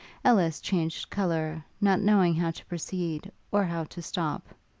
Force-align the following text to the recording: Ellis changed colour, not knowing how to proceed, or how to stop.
Ellis 0.25 0.59
changed 0.61 1.11
colour, 1.11 1.63
not 1.79 2.01
knowing 2.01 2.33
how 2.33 2.49
to 2.49 2.65
proceed, 2.65 3.31
or 3.51 3.65
how 3.65 3.83
to 3.83 4.01
stop. 4.01 4.43